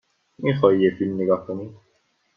[0.39, 1.73] می خواهی یک فیلم نگاه کنی؟